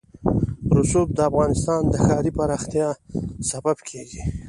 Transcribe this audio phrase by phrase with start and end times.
[0.75, 2.87] رسوب د افغانستان د ښاري پراختیا
[3.51, 4.21] سبب کېږي.